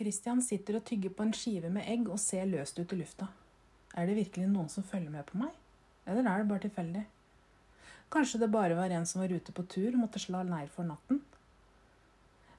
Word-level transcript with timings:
Christian 0.00 0.40
sitter 0.40 0.78
og 0.78 0.84
tygger 0.88 1.12
på 1.12 1.26
en 1.26 1.34
skive 1.36 1.68
med 1.72 1.84
egg 1.84 2.06
og 2.08 2.20
ser 2.22 2.46
løst 2.48 2.78
ut 2.80 2.92
i 2.94 2.96
lufta. 2.96 3.26
Er 3.92 4.06
det 4.08 4.16
virkelig 4.16 4.46
noen 4.48 4.70
som 4.72 4.86
følger 4.86 5.12
med 5.12 5.26
på 5.28 5.36
meg? 5.42 5.50
Eller 6.08 6.24
er 6.24 6.40
det 6.40 6.48
bare 6.48 6.64
tilfeldig? 6.64 7.02
Kanskje 8.10 8.40
det 8.40 8.48
bare 8.54 8.78
var 8.78 8.94
en 8.96 9.04
som 9.06 9.20
var 9.20 9.34
ute 9.34 9.52
på 9.52 9.66
tur 9.68 9.90
og 9.90 10.00
måtte 10.00 10.22
slå 10.22 10.40
leir 10.48 10.70
for 10.72 10.88
natten? 10.88 11.20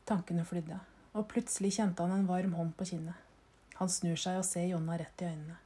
Tankene 0.05 0.45
flydde, 0.45 0.77
og 1.17 1.25
plutselig 1.33 1.73
kjente 1.79 2.05
han 2.05 2.13
en 2.19 2.29
varm 2.29 2.53
hånd 2.59 2.75
på 2.77 2.87
kinnet. 2.91 3.17
Han 3.79 3.89
snur 3.89 4.21
seg 4.21 4.37
og 4.37 4.45
ser 4.45 4.69
Jonna 4.69 4.99
rett 5.01 5.25
i 5.25 5.31
øynene. 5.31 5.57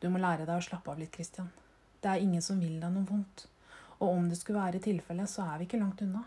Du 0.00 0.08
må 0.08 0.22
lære 0.22 0.48
deg 0.48 0.56
å 0.56 0.64
slappe 0.64 0.88
av 0.88 1.02
litt, 1.02 1.12
Christian. 1.12 1.52
Det 2.00 2.08
er 2.08 2.24
ingen 2.24 2.42
som 2.44 2.64
vil 2.64 2.80
deg 2.80 2.94
noe 2.94 3.04
vondt. 3.04 3.44
Og 3.98 4.08
om 4.14 4.28
det 4.30 4.40
skulle 4.40 4.62
være 4.62 4.80
tilfellet, 4.80 5.28
så 5.28 5.44
er 5.44 5.60
vi 5.60 5.68
ikke 5.68 5.82
langt 5.82 6.00
unna. 6.06 6.24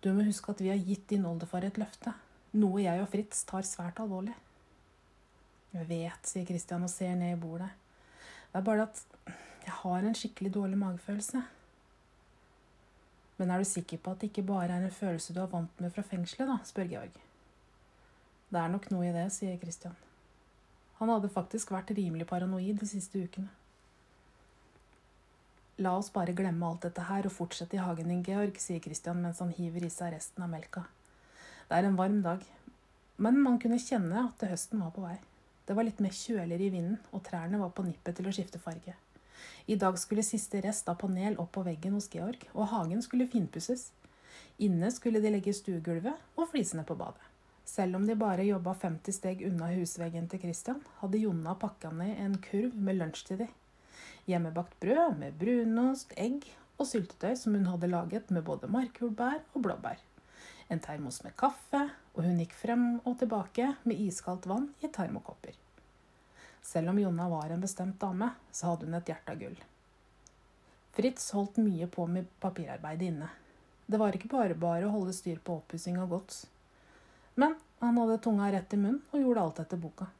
Du 0.00 0.08
må 0.16 0.24
huske 0.24 0.52
at 0.54 0.60
vi 0.64 0.70
har 0.72 0.80
gitt 0.80 1.10
din 1.12 1.26
oldefar 1.28 1.66
et 1.66 1.78
løfte, 1.80 2.14
noe 2.56 2.80
jeg 2.80 3.02
og 3.02 3.08
Fritz 3.12 3.42
tar 3.48 3.66
svært 3.68 4.00
alvorlig. 4.00 4.34
Jeg 5.74 5.86
vet, 5.86 6.26
sier 6.26 6.46
Christian 6.48 6.86
og 6.86 6.90
ser 6.90 7.12
ned 7.18 7.36
i 7.36 7.40
bordet. 7.40 7.68
Det 8.50 8.58
er 8.58 8.66
bare 8.66 8.88
at 8.88 9.02
jeg 9.66 9.76
har 9.82 10.06
en 10.06 10.16
skikkelig 10.16 10.54
dårlig 10.56 10.78
magefølelse. 10.80 11.42
Men 13.38 13.52
er 13.52 13.60
du 13.60 13.68
sikker 13.68 14.00
på 14.00 14.14
at 14.14 14.22
det 14.22 14.32
ikke 14.32 14.48
bare 14.48 14.72
er 14.72 14.88
en 14.88 14.92
følelse 14.92 15.36
du 15.36 15.40
er 15.44 15.52
vant 15.52 15.80
med 15.80 15.92
fra 15.94 16.02
fengselet, 16.04 16.48
da? 16.48 16.58
spør 16.64 16.90
Georg. 16.90 17.20
Det 18.50 18.58
er 18.58 18.72
nok 18.72 18.90
noe 18.90 19.06
i 19.06 19.14
det, 19.14 19.28
sier 19.32 19.60
Christian. 19.60 19.94
Han 20.98 21.12
hadde 21.12 21.30
faktisk 21.32 21.70
vært 21.72 21.92
rimelig 21.96 22.26
paranoid 22.28 22.80
de 22.80 22.88
siste 22.88 23.20
ukene. 23.20 23.52
La 25.80 25.94
oss 25.96 26.10
bare 26.12 26.34
glemme 26.36 26.66
alt 26.68 26.82
dette 26.84 27.06
her 27.08 27.24
og 27.24 27.32
fortsette 27.32 27.78
i 27.78 27.80
hagen 27.80 28.10
din, 28.12 28.24
Georg, 28.26 28.58
sier 28.60 28.82
Christian 28.84 29.22
mens 29.24 29.38
han 29.40 29.52
hiver 29.56 29.86
i 29.86 29.88
seg 29.92 30.12
resten 30.12 30.44
av 30.44 30.50
melka. 30.52 30.82
Det 31.70 31.78
er 31.78 31.86
en 31.88 31.96
varm 31.96 32.18
dag, 32.20 32.42
men 33.16 33.38
man 33.40 33.56
kunne 33.62 33.78
kjenne 33.80 34.26
at 34.26 34.44
høsten 34.50 34.82
var 34.84 34.90
på 34.92 35.06
vei. 35.06 35.14
Det 35.64 35.76
var 35.78 35.86
litt 35.88 36.02
mer 36.04 36.12
kjøligere 36.12 36.66
i 36.66 36.72
vinden, 36.74 36.98
og 37.16 37.22
trærne 37.24 37.60
var 37.62 37.72
på 37.72 37.86
nippet 37.86 38.18
til 38.18 38.28
å 38.28 38.34
skifte 38.36 38.60
farge. 38.60 38.92
I 39.72 39.78
dag 39.80 39.96
skulle 40.02 40.26
siste 40.26 40.60
rest 40.60 40.90
av 40.92 40.98
panel 41.00 41.38
opp 41.40 41.54
på 41.56 41.64
veggen 41.64 41.96
hos 41.96 42.10
Georg, 42.12 42.44
og 42.52 42.68
hagen 42.74 43.00
skulle 43.06 43.30
finpusses. 43.32 43.86
Inne 44.60 44.90
skulle 44.92 45.22
de 45.24 45.32
legge 45.32 45.54
stuegulvet 45.56 46.36
og 46.36 46.50
flisene 46.52 46.84
på 46.84 46.98
badet. 47.00 47.24
Selv 47.64 47.96
om 47.96 48.04
de 48.04 48.18
bare 48.20 48.44
jobba 48.44 48.74
50 48.76 49.16
steg 49.16 49.46
unna 49.48 49.70
husveggen 49.72 50.28
til 50.28 50.44
Christian, 50.44 50.84
hadde 51.00 51.24
Jonna 51.24 51.56
pakka 51.56 51.94
ned 51.94 52.20
en 52.20 52.36
kurv 52.50 52.76
med 52.76 53.00
lunsj 53.00 53.24
til 53.30 53.44
dem. 53.46 53.56
Hjemmebakt 54.28 54.76
brød 54.82 55.16
med 55.20 55.38
brunost, 55.40 56.12
egg 56.16 56.44
og 56.80 56.88
syltetøy 56.88 57.34
som 57.36 57.56
hun 57.56 57.68
hadde 57.70 57.90
laget 57.90 58.30
med 58.34 58.44
både 58.46 58.70
markjordbær 58.72 59.40
og 59.54 59.64
blåbær. 59.64 60.00
En 60.70 60.80
termos 60.80 61.22
med 61.24 61.34
kaffe, 61.38 61.82
og 62.14 62.22
hun 62.24 62.38
gikk 62.38 62.54
frem 62.54 62.84
og 63.04 63.16
tilbake 63.18 63.72
med 63.84 64.00
iskaldt 64.06 64.46
vann 64.50 64.68
i 64.84 64.90
termokopper. 64.92 65.56
Selv 66.62 66.92
om 66.92 67.00
Jonna 67.00 67.28
var 67.28 67.50
en 67.50 67.64
bestemt 67.64 67.98
dame, 68.00 68.30
så 68.52 68.70
hadde 68.70 68.86
hun 68.86 68.98
et 68.98 69.10
hjerte 69.10 69.34
av 69.34 69.40
gull. 69.40 69.58
Fritz 70.94 71.30
holdt 71.34 71.58
mye 71.62 71.88
på 71.90 72.06
med 72.10 72.28
papirarbeidet 72.42 73.10
inne. 73.10 73.30
Det 73.86 73.98
var 73.98 74.14
ikke 74.14 74.30
bare 74.30 74.54
bare 74.54 74.86
å 74.86 74.94
holde 74.94 75.14
styr 75.16 75.40
på 75.42 75.58
oppussing 75.62 75.98
og 76.02 76.14
gods. 76.14 76.44
Men 77.34 77.56
han 77.80 77.98
hadde 77.98 78.20
tunga 78.22 78.50
rett 78.52 78.74
i 78.74 78.78
munnen 78.78 79.02
og 79.10 79.22
gjorde 79.22 79.44
alt 79.44 79.62
etter 79.64 79.80
boka. 79.80 80.10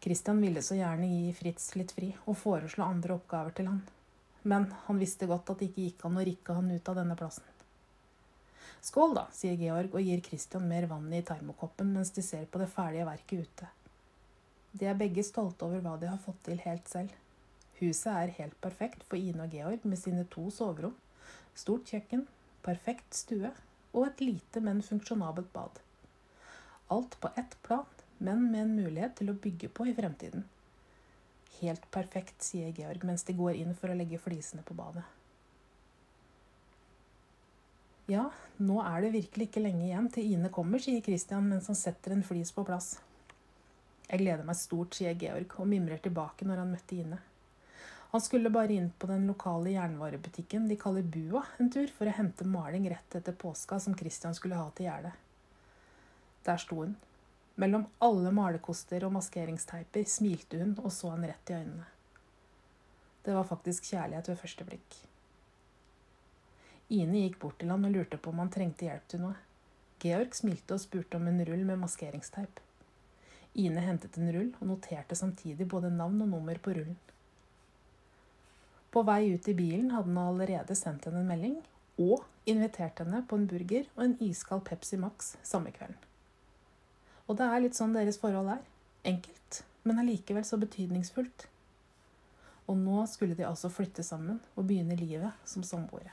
Christian 0.00 0.40
ville 0.40 0.62
så 0.64 0.78
gjerne 0.78 1.06
gi 1.06 1.32
Fritz 1.36 1.74
litt 1.76 1.92
fri 1.92 2.06
og 2.24 2.38
foreslå 2.40 2.86
andre 2.86 3.18
oppgaver 3.18 3.52
til 3.56 3.66
han. 3.68 3.82
Men 4.48 4.70
han 4.86 5.00
visste 5.00 5.28
godt 5.28 5.52
at 5.52 5.60
det 5.60 5.68
ikke 5.68 5.84
gikk 5.88 6.04
an 6.08 6.16
å 6.16 6.24
rikke 6.24 6.56
han 6.56 6.70
ut 6.72 6.88
av 6.88 6.96
denne 6.96 7.16
plassen. 7.20 7.44
Skål, 8.80 9.12
da, 9.18 9.26
sier 9.36 9.60
Georg 9.60 9.92
og 9.92 10.00
gir 10.00 10.22
Christian 10.24 10.64
mer 10.70 10.86
vann 10.88 11.12
i 11.12 11.20
termokoppen 11.20 11.92
mens 11.92 12.14
de 12.16 12.24
ser 12.24 12.48
på 12.48 12.62
det 12.62 12.70
ferdige 12.72 13.04
verket 13.10 13.44
ute. 13.44 13.68
De 14.72 14.88
er 14.88 14.96
begge 14.96 15.26
stolte 15.26 15.68
over 15.68 15.84
hva 15.84 15.98
de 16.00 16.08
har 16.08 16.22
fått 16.24 16.40
til 16.48 16.64
helt 16.64 16.88
selv. 16.88 17.12
Huset 17.82 18.08
er 18.14 18.36
helt 18.38 18.56
perfekt 18.64 19.04
for 19.04 19.20
Ine 19.20 19.44
og 19.44 19.52
Georg 19.52 19.84
med 19.84 20.00
sine 20.00 20.24
to 20.32 20.46
soverom, 20.54 20.96
stort 21.52 21.92
kjøkken, 21.92 22.24
perfekt 22.64 23.20
stue 23.20 23.52
og 23.92 24.04
et 24.06 24.24
lite, 24.24 24.64
men 24.64 24.80
funksjonabelt 24.84 25.52
bad. 25.52 25.80
Alt 26.88 27.20
på 27.20 27.28
ett 27.36 27.60
plan 27.66 27.99
men 28.20 28.46
med 28.50 28.62
en 28.62 28.74
mulighet 28.76 29.16
til 29.18 29.32
å 29.32 29.38
bygge 29.46 29.70
på 29.72 29.88
i 29.88 29.94
fremtiden. 29.96 30.44
Helt 31.60 31.86
perfekt, 31.92 32.38
sier 32.44 32.72
Georg 32.76 33.04
mens 33.08 33.24
de 33.28 33.36
går 33.36 33.58
inn 33.58 33.72
for 33.76 33.92
å 33.92 33.96
legge 33.96 34.20
flisene 34.20 34.64
på 34.66 34.76
badet. 34.76 35.04
Ja, 38.10 38.24
nå 38.58 38.80
er 38.82 39.04
det 39.04 39.14
virkelig 39.14 39.48
ikke 39.48 39.62
lenge 39.62 39.86
igjen 39.86 40.08
til 40.10 40.32
Ine 40.34 40.50
kommer, 40.52 40.82
sier 40.82 41.02
Christian 41.04 41.46
mens 41.46 41.68
han 41.70 41.78
setter 41.78 42.16
en 42.16 42.24
flis 42.26 42.50
på 42.52 42.64
plass. 42.66 42.96
Jeg 44.08 44.24
gleder 44.24 44.46
meg 44.46 44.58
stort, 44.58 44.96
sier 44.96 45.14
Georg 45.14 45.52
og 45.62 45.68
mimrer 45.70 46.00
tilbake 46.02 46.48
når 46.48 46.64
han 46.64 46.72
møtte 46.74 46.96
Ine. 46.98 47.20
Han 48.10 48.24
skulle 48.24 48.50
bare 48.50 48.74
inn 48.74 48.88
på 48.98 49.06
den 49.06 49.28
lokale 49.30 49.76
jernvarebutikken 49.76 50.66
de 50.66 50.78
kaller 50.80 51.06
Bua 51.06 51.44
en 51.62 51.70
tur 51.70 51.92
for 51.94 52.10
å 52.10 52.16
hente 52.16 52.48
maling 52.48 52.88
rett 52.90 53.14
etter 53.14 53.36
påska 53.38 53.78
som 53.78 53.94
Christian 53.94 54.34
skulle 54.34 54.58
ha 54.58 54.66
til 54.74 54.88
gjerdet. 54.88 55.14
Der 56.48 56.58
sto 56.58 56.80
hun, 56.80 56.96
mellom 57.60 57.84
alle 58.04 58.32
malerkoster 58.34 59.04
og 59.06 59.14
maskeringsteiper 59.18 60.06
smilte 60.08 60.60
hun 60.62 60.76
og 60.80 60.92
så 60.94 61.12
han 61.12 61.26
rett 61.28 61.52
i 61.52 61.58
øynene. 61.58 61.86
Det 63.24 63.36
var 63.36 63.44
faktisk 63.44 63.90
kjærlighet 63.92 64.30
ved 64.30 64.40
første 64.40 64.64
blikk. 64.64 64.96
Ine 66.90 67.26
gikk 67.26 67.36
bort 67.42 67.60
til 67.60 67.70
han 67.70 67.84
og 67.86 67.94
lurte 67.94 68.18
på 68.18 68.32
om 68.32 68.40
han 68.42 68.50
trengte 68.50 68.88
hjelp 68.88 69.06
til 69.12 69.22
noe. 69.26 69.36
Georg 70.00 70.34
smilte 70.34 70.74
og 70.74 70.82
spurte 70.82 71.20
om 71.20 71.28
en 71.28 71.44
rull 71.44 71.62
med 71.68 71.78
maskeringsteip. 71.82 72.62
Ine 73.60 73.84
hentet 73.84 74.16
en 74.16 74.32
rull 74.32 74.50
og 74.58 74.66
noterte 74.72 75.18
samtidig 75.18 75.68
både 75.68 75.92
navn 75.92 76.22
og 76.24 76.32
nummer 76.32 76.58
på 76.58 76.74
rullen. 76.78 76.98
På 78.90 79.04
vei 79.06 79.34
ut 79.34 79.46
i 79.46 79.54
bilen 79.54 79.92
hadde 79.94 80.10
han 80.10 80.22
allerede 80.24 80.74
sendt 80.78 81.06
henne 81.06 81.22
en 81.22 81.30
melding 81.30 81.58
og 82.00 82.24
invitert 82.50 83.04
henne 83.04 83.22
på 83.28 83.38
en 83.38 83.50
burger 83.50 83.90
og 83.96 84.06
en 84.06 84.16
iskald 84.24 84.64
Pepsi 84.66 84.98
Max 84.98 85.34
samme 85.46 85.70
kvelden. 85.76 86.09
Og 87.30 87.36
det 87.38 87.46
er 87.46 87.62
litt 87.62 87.78
sånn 87.78 87.94
deres 87.94 88.18
forhold 88.18 88.50
er. 88.56 88.62
Enkelt, 89.06 89.60
men 89.86 90.02
allikevel 90.02 90.42
så 90.46 90.58
betydningsfullt. 90.58 91.46
Og 92.66 92.78
nå 92.78 93.04
skulle 93.06 93.36
de 93.38 93.46
altså 93.46 93.70
flytte 93.70 94.02
sammen 94.06 94.40
og 94.56 94.66
begynne 94.66 94.98
livet 94.98 95.46
som 95.46 95.62
samboere. 95.66 96.10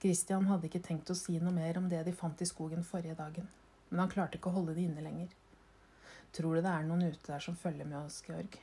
Christian 0.00 0.48
hadde 0.48 0.70
ikke 0.70 0.80
tenkt 0.80 1.12
å 1.12 1.18
si 1.18 1.36
noe 1.36 1.52
mer 1.52 1.76
om 1.76 1.90
det 1.92 2.00
de 2.06 2.16
fant 2.16 2.40
i 2.40 2.48
skogen 2.48 2.86
forrige 2.88 3.18
dagen, 3.18 3.48
men 3.90 4.00
han 4.00 4.12
klarte 4.12 4.40
ikke 4.40 4.48
å 4.48 4.56
holde 4.56 4.72
det 4.78 4.86
inne 4.88 5.04
lenger. 5.04 5.28
Tror 6.32 6.56
du 6.56 6.64
det 6.64 6.72
er 6.72 6.86
noen 6.88 7.10
ute 7.10 7.26
der 7.26 7.42
som 7.44 7.58
følger 7.58 7.88
med 7.88 7.98
oss, 8.00 8.22
Georg? 8.24 8.56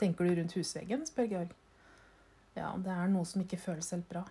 Tenker 0.00 0.26
du 0.26 0.34
rundt 0.40 0.56
husveggen? 0.58 1.06
spør 1.06 1.30
Georg. 1.30 1.54
Ja, 2.56 2.72
det 2.82 2.90
er 2.90 3.12
noe 3.12 3.26
som 3.28 3.44
ikke 3.44 3.62
føles 3.62 3.92
helt 3.94 4.08
bra. 4.10 4.24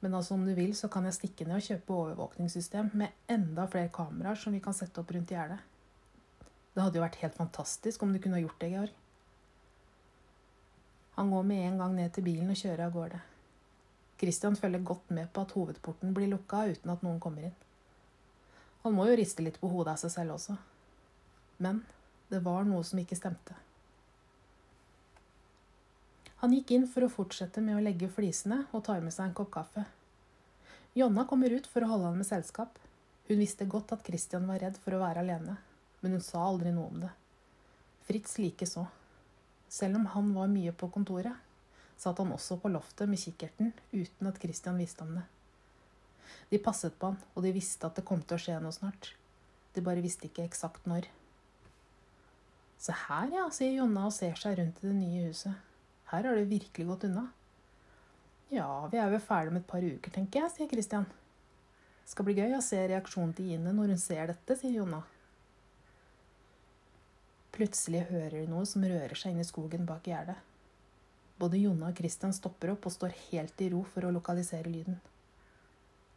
Men 0.00 0.14
altså 0.14 0.34
om 0.34 0.44
du 0.46 0.52
vil, 0.54 0.76
så 0.78 0.88
kan 0.92 1.08
jeg 1.08 1.16
stikke 1.16 1.46
ned 1.48 1.58
og 1.58 1.66
kjøpe 1.66 1.96
overvåkningssystem 1.96 2.92
med 3.00 3.32
enda 3.34 3.66
flere 3.70 3.90
kameraer 3.94 4.38
som 4.38 4.54
vi 4.54 4.62
kan 4.62 4.76
sette 4.76 5.02
opp 5.02 5.10
rundt 5.14 5.32
gjerdet. 5.34 5.58
Det 6.74 6.84
hadde 6.84 7.00
jo 7.00 7.02
vært 7.02 7.18
helt 7.24 7.34
fantastisk 7.34 8.02
om 8.06 8.12
du 8.14 8.20
kunne 8.22 8.38
ha 8.38 8.44
gjort 8.44 8.60
det, 8.62 8.70
Georg. 8.70 8.92
Han 11.18 11.32
går 11.34 11.48
med 11.48 11.64
en 11.66 11.80
gang 11.82 11.96
ned 11.98 12.12
til 12.14 12.22
bilen 12.28 12.52
og 12.52 12.60
kjører 12.60 12.84
av 12.84 12.94
gårde. 12.94 13.18
Christian 14.20 14.56
følger 14.56 14.84
godt 14.86 15.10
med 15.10 15.32
på 15.34 15.42
at 15.42 15.54
hovedporten 15.56 16.14
blir 16.14 16.30
lukka 16.30 16.68
uten 16.70 16.92
at 16.94 17.02
noen 17.02 17.18
kommer 17.22 17.48
inn. 17.48 17.56
Han 18.84 18.94
må 18.94 19.08
jo 19.08 19.16
riste 19.18 19.42
litt 19.42 19.58
på 19.58 19.70
hodet 19.72 19.96
av 19.96 20.02
seg 20.04 20.14
selv 20.14 20.36
også. 20.36 20.54
Men 21.58 21.82
det 22.30 22.44
var 22.46 22.62
noe 22.68 22.86
som 22.86 23.02
ikke 23.02 23.18
stemte. 23.18 23.58
Han 26.38 26.54
gikk 26.54 26.70
inn 26.76 26.86
for 26.86 27.02
å 27.02 27.10
fortsette 27.10 27.62
med 27.66 27.74
å 27.74 27.82
legge 27.82 28.10
flisene 28.14 28.64
og 28.70 28.84
tar 28.86 29.02
med 29.02 29.14
seg 29.14 29.26
en 29.26 29.34
kopp 29.34 29.50
kaffe. 29.58 29.82
Jonna 30.94 31.24
kommer 31.28 31.52
ut 31.52 31.66
for 31.68 31.84
å 31.84 31.90
holde 31.92 32.10
han 32.10 32.20
med 32.20 32.28
selskap. 32.28 32.78
Hun 33.28 33.42
visste 33.42 33.68
godt 33.68 33.92
at 33.92 34.06
Christian 34.06 34.46
var 34.48 34.62
redd 34.62 34.78
for 34.80 34.96
å 34.96 35.02
være 35.02 35.20
alene, 35.24 35.58
men 36.00 36.16
hun 36.16 36.24
sa 36.24 36.40
aldri 36.46 36.72
noe 36.72 36.88
om 36.88 37.02
det. 37.04 37.10
Fritz 38.08 38.38
likeså. 38.40 38.86
Selv 39.68 40.00
om 40.00 40.06
han 40.14 40.32
var 40.34 40.48
mye 40.48 40.72
på 40.72 40.88
kontoret, 40.94 41.36
satt 41.98 42.22
han 42.22 42.32
også 42.32 42.56
på 42.62 42.70
loftet 42.72 43.10
med 43.10 43.20
kikkerten 43.20 43.74
uten 43.92 44.30
at 44.30 44.40
Christian 44.40 44.80
visste 44.80 45.04
om 45.04 45.18
det. 45.18 45.26
De 46.48 46.60
passet 46.62 46.94
på 46.96 47.10
han, 47.10 47.20
og 47.34 47.44
de 47.44 47.52
visste 47.52 47.84
at 47.84 47.98
det 47.98 48.06
kom 48.08 48.22
til 48.24 48.38
å 48.38 48.42
skje 48.42 48.56
noe 48.64 48.72
snart. 48.72 49.12
De 49.76 49.84
bare 49.84 50.04
visste 50.04 50.28
ikke 50.28 50.46
eksakt 50.48 50.88
når. 50.88 51.10
Se 52.80 52.94
her, 52.94 53.28
ja, 53.34 53.48
sier 53.52 53.76
Jonna 53.80 54.06
og 54.08 54.14
ser 54.14 54.38
seg 54.40 54.56
rundt 54.58 54.80
i 54.80 54.88
det 54.88 54.96
nye 54.96 55.26
huset. 55.28 55.52
Her 56.08 56.24
har 56.24 56.38
det 56.38 56.48
virkelig 56.48 56.86
gått 56.88 57.08
unna. 57.10 57.26
Ja, 58.48 58.88
vi 58.88 58.96
er 58.96 59.10
vel 59.12 59.20
ferdig 59.20 59.52
om 59.52 59.58
et 59.60 59.68
par 59.68 59.84
uker, 59.84 60.12
tenker 60.12 60.40
jeg, 60.40 60.52
sier 60.54 60.70
Christian. 60.70 61.04
Skal 62.08 62.24
bli 62.24 62.38
gøy 62.38 62.54
å 62.56 62.64
se 62.64 62.80
reaksjonen 62.88 63.34
til 63.36 63.50
Ine 63.58 63.74
når 63.76 63.92
hun 63.92 64.00
ser 64.00 64.30
dette, 64.30 64.56
sier 64.56 64.78
Jonna. 64.78 65.02
Plutselig 67.52 68.06
hører 68.08 68.38
de 68.38 68.46
noe 68.48 68.64
som 68.70 68.86
rører 68.86 69.18
seg 69.18 69.34
inn 69.34 69.42
i 69.42 69.48
skogen 69.48 69.84
bak 69.84 70.08
gjerdet. 70.08 70.38
Både 71.38 71.60
Jonna 71.60 71.90
og 71.90 72.00
Christian 72.00 72.32
stopper 72.32 72.72
opp 72.72 72.88
og 72.88 72.94
står 72.94 73.12
helt 73.28 73.60
i 73.60 73.68
ro 73.74 73.82
for 73.92 74.06
å 74.06 74.14
lokalisere 74.14 74.72
lyden. 74.72 74.96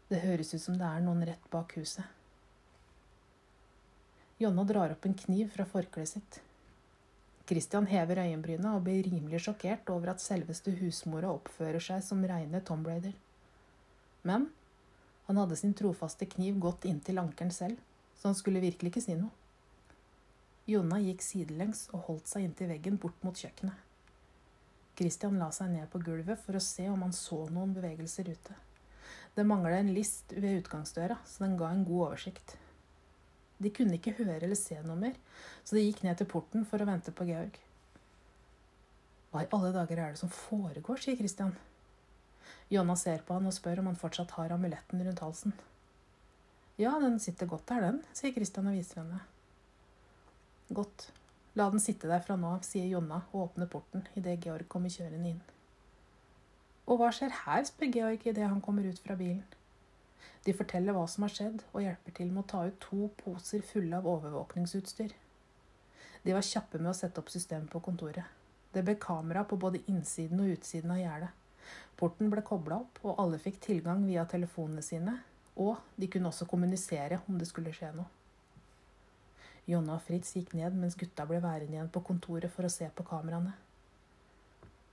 Det 0.08 0.22
høres 0.24 0.54
ut 0.56 0.64
som 0.64 0.78
det 0.80 0.88
er 0.88 1.04
noen 1.04 1.26
rett 1.28 1.52
bak 1.52 1.76
huset. 1.76 2.06
Jonna 4.42 4.64
drar 4.66 4.96
opp 4.96 5.06
en 5.06 5.18
kniv 5.18 5.52
fra 5.54 5.68
forkleet 5.68 6.14
sitt. 6.16 6.40
Christian 7.52 7.84
hever 7.92 8.22
øyenbryna 8.24 8.78
og 8.78 8.86
blir 8.86 9.04
rimelig 9.04 9.42
sjokkert 9.44 9.90
over 9.92 10.14
at 10.14 10.22
selveste 10.24 10.72
husmora 10.80 11.34
oppfører 11.36 11.84
seg 11.84 12.00
som 12.06 12.22
reine 12.24 12.62
Tom 12.64 12.86
Brader. 12.86 13.12
Men 14.24 14.46
han 15.28 15.40
hadde 15.42 15.58
sin 15.60 15.74
trofaste 15.76 16.30
kniv 16.32 16.62
godt 16.64 16.88
inntil 16.88 17.20
ankelen 17.20 17.52
selv, 17.52 17.76
så 18.16 18.30
han 18.30 18.40
skulle 18.40 18.64
virkelig 18.64 18.94
ikke 18.94 19.04
si 19.04 19.18
noe. 19.20 19.36
Jonna 20.72 21.02
gikk 21.04 21.28
sidelengs 21.28 21.90
og 21.92 22.06
holdt 22.08 22.32
seg 22.32 22.48
inntil 22.48 22.72
veggen 22.72 23.02
bort 23.04 23.20
mot 23.28 23.36
kjøkkenet. 23.36 23.76
Christian 24.96 25.36
la 25.44 25.52
seg 25.52 25.76
ned 25.76 25.92
på 25.92 26.00
gulvet 26.08 26.40
for 26.40 26.56
å 26.56 26.64
se 26.64 26.88
om 26.88 27.04
han 27.04 27.12
så 27.12 27.44
noen 27.52 27.76
bevegelser 27.76 28.32
ute. 28.32 28.56
Det 29.36 29.44
mangla 29.44 29.76
en 29.82 29.92
list 29.92 30.32
ved 30.38 30.62
utgangsdøra, 30.62 31.20
så 31.28 31.44
den 31.44 31.60
ga 31.60 31.76
en 31.76 31.84
god 31.84 32.14
oversikt. 32.14 32.56
De 33.62 33.70
kunne 33.74 33.98
ikke 33.98 34.16
høre 34.18 34.40
eller 34.42 34.58
se 34.58 34.80
noe 34.86 34.98
mer, 34.98 35.18
så 35.64 35.78
de 35.78 35.84
gikk 35.86 36.02
ned 36.06 36.18
til 36.18 36.30
porten 36.30 36.66
for 36.68 36.82
å 36.82 36.88
vente 36.90 37.14
på 37.14 37.28
Georg. 37.30 37.60
Hva 39.32 39.44
i 39.46 39.52
alle 39.56 39.70
dager 39.76 40.02
er 40.02 40.16
det 40.16 40.22
som 40.22 40.32
foregår, 40.34 41.00
sier 41.00 41.20
Christian. 41.20 41.54
Jonna 42.74 42.96
ser 43.00 43.22
på 43.28 43.36
han 43.38 43.48
og 43.48 43.56
spør 43.56 43.84
om 43.84 43.92
han 43.92 44.00
fortsatt 44.00 44.34
har 44.38 44.56
amuletten 44.56 45.04
rundt 45.06 45.24
halsen. 45.24 45.54
Ja, 46.82 46.96
den 47.00 47.20
sitter 47.20 47.48
godt 47.48 47.68
der, 47.70 47.86
den, 47.86 48.02
sier 48.18 48.34
Christian 48.36 48.68
og 48.72 48.76
viser 48.80 49.04
henne. 49.04 49.22
Godt. 50.72 51.12
La 51.60 51.68
den 51.70 51.84
sitte 51.84 52.08
der 52.08 52.24
fra 52.24 52.38
nå 52.40 52.56
av, 52.56 52.66
sier 52.66 52.88
Jonna 52.88 53.22
og 53.32 53.50
åpner 53.50 53.70
porten 53.70 54.08
idet 54.16 54.40
Georg 54.44 54.70
kommer 54.72 54.92
kjørende 54.92 55.34
inn. 55.36 55.42
Og 56.88 57.00
hva 57.00 57.12
skjer 57.14 57.34
her, 57.44 57.66
spør 57.68 57.92
Georg 57.94 58.24
idet 58.26 58.48
han 58.48 58.64
kommer 58.64 58.88
ut 58.88 59.00
fra 59.04 59.18
bilen. 59.20 59.44
De 60.46 60.54
forteller 60.58 60.96
hva 60.96 61.08
som 61.10 61.26
har 61.26 61.34
skjedd, 61.34 61.64
og 61.74 61.84
hjelper 61.84 62.16
til 62.18 62.32
med 62.32 62.44
å 62.44 62.50
ta 62.54 62.64
ut 62.68 62.80
to 62.84 63.10
poser 63.22 63.66
fulle 63.66 63.98
av 63.98 64.08
overvåkningsutstyr. 64.10 65.14
De 66.22 66.34
var 66.38 66.46
kjappe 66.46 66.80
med 66.82 66.92
å 66.92 66.98
sette 66.98 67.22
opp 67.22 67.30
systemet 67.34 67.70
på 67.72 67.82
kontoret. 67.84 68.26
Det 68.72 68.84
ble 68.86 68.96
kamera 69.02 69.44
på 69.44 69.58
både 69.60 69.82
innsiden 69.92 70.42
og 70.44 70.54
utsiden 70.56 70.94
av 70.94 71.02
gjerdet. 71.02 71.32
Porten 72.00 72.32
ble 72.32 72.42
kobla 72.46 72.80
opp, 72.82 73.02
og 73.06 73.20
alle 73.22 73.42
fikk 73.42 73.60
tilgang 73.66 74.06
via 74.08 74.26
telefonene 74.30 74.82
sine. 74.86 75.18
Og 75.62 75.76
de 76.00 76.08
kunne 76.10 76.32
også 76.32 76.48
kommunisere 76.50 77.20
om 77.28 77.38
det 77.38 77.50
skulle 77.50 77.74
skje 77.76 77.92
noe. 77.98 78.08
Jonna 79.70 79.98
og 80.00 80.06
Fritz 80.06 80.32
gikk 80.36 80.56
ned 80.58 80.78
mens 80.78 80.98
gutta 80.98 81.28
ble 81.30 81.38
værende 81.44 81.78
igjen 81.78 81.92
på 81.94 82.02
kontoret 82.06 82.50
for 82.54 82.66
å 82.66 82.72
se 82.72 82.88
på 82.90 83.06
kameraene. 83.08 83.54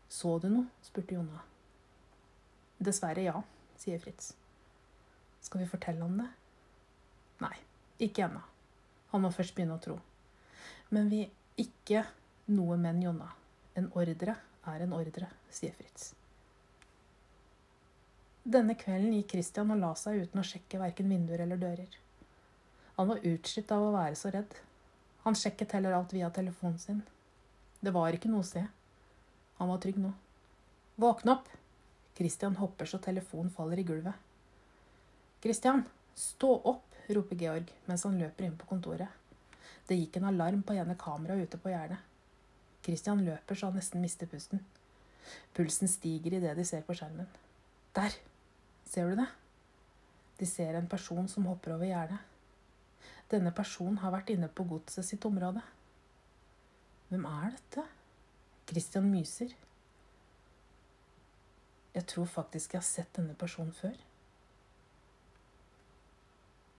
Så 0.09 0.37
du 0.43 0.49
noe? 0.53 0.69
spurte 0.85 1.17
Jonna. 1.17 1.41
Dessverre 2.79 3.25
ja, 3.25 3.41
sier 3.81 4.01
Fritz. 4.03 4.35
Skal 5.49 5.62
vi 5.62 5.71
fortelle 5.71 6.05
om 6.05 6.19
det? 6.21 6.27
Nei, 7.41 7.55
ikke 8.05 8.27
ennå. 8.27 8.43
Han 9.15 9.23
må 9.25 9.31
først 9.33 9.55
begynne 9.56 9.79
å 9.79 9.81
tro. 9.81 9.95
Men 10.93 11.09
vi 11.09 11.23
ikke 11.56 12.03
noe 12.53 12.77
men, 12.77 13.00
Jonna. 13.00 13.31
En 13.81 13.89
ordre 13.97 14.35
er 14.69 14.85
en 14.85 14.93
ordre, 14.93 15.31
sier 15.49 15.73
Fritz. 15.73 16.11
Denne 18.45 18.77
kvelden 18.77 19.17
gikk 19.17 19.33
Christian 19.39 19.73
og 19.73 19.81
la 19.81 19.95
seg 19.97 20.27
uten 20.27 20.43
å 20.43 20.47
sjekke 20.50 20.83
verken 20.83 21.09
vinduer 21.09 21.47
eller 21.47 21.65
dører. 21.65 21.97
Han 23.00 23.09
var 23.09 23.25
utslitt 23.33 23.73
av 23.73 23.89
å 23.89 23.97
være 23.97 24.21
så 24.21 24.35
redd. 24.35 24.53
Han 25.25 25.37
sjekket 25.37 25.79
heller 25.79 25.97
alt 25.97 26.12
via 26.12 26.29
telefonen 26.29 26.79
sin. 26.83 27.03
Det 27.81 27.97
var 27.97 28.12
ikke 28.12 28.29
noe 28.29 28.45
å 28.45 28.53
se. 28.53 28.69
Han 29.62 29.73
var 29.73 29.81
trygg 29.81 29.97
nå. 30.05 30.12
Våkne 31.00 31.39
opp! 31.39 31.49
Christian 32.21 32.61
hopper 32.61 32.89
så 32.91 33.00
telefonen 33.00 33.53
faller 33.55 33.81
i 33.81 33.89
gulvet. 33.89 34.28
Christian, 35.43 35.85
stå 36.14 36.52
opp! 36.64 36.85
roper 37.08 37.37
Georg 37.40 37.70
mens 37.88 38.05
han 38.05 38.19
løper 38.20 38.44
inn 38.44 38.56
på 38.58 38.67
kontoret. 38.69 39.08
Det 39.88 39.96
gikk 39.96 40.19
en 40.19 40.29
alarm 40.29 40.61
på 40.67 40.75
ene 40.76 40.96
kameraet 41.00 41.49
ute 41.49 41.61
på 41.62 41.70
gjerdet. 41.73 42.00
Christian 42.85 43.23
løper 43.25 43.56
så 43.56 43.70
han 43.70 43.79
nesten 43.79 44.02
mister 44.05 44.29
pusten. 44.29 44.61
Pulsen 45.56 45.88
stiger 45.88 46.37
idet 46.38 46.56
de 46.56 46.64
ser 46.69 46.85
på 46.85 46.96
skjermen. 46.96 47.29
Der! 47.96 48.17
Ser 48.88 49.08
du 49.08 49.19
det? 49.20 49.29
De 50.40 50.46
ser 50.49 50.76
en 50.76 50.88
person 50.88 51.26
som 51.29 51.49
hopper 51.49 51.75
over 51.75 51.88
gjerdet. 51.88 52.20
Denne 53.29 53.52
personen 53.52 53.99
har 54.00 54.14
vært 54.14 54.31
inne 54.32 54.49
på 54.49 54.64
godset 54.69 55.05
sitt 55.05 55.25
område. 55.29 55.61
Hvem 57.08 57.25
er 57.29 57.56
dette? 57.56 57.85
Christian 58.69 59.08
myser. 59.08 59.52
Jeg 61.94 62.06
tror 62.08 62.29
faktisk 62.29 62.75
jeg 62.75 62.81
har 62.81 62.88
sett 62.88 63.17
denne 63.17 63.37
personen 63.37 63.73
før. 63.76 63.96